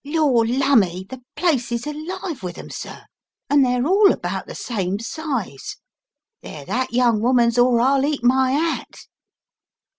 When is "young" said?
6.91-7.21